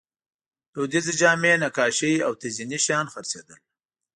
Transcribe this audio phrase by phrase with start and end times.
[0.73, 3.59] دودیزې جامې، نقاشۍ او تزییني شیان خرڅېدل.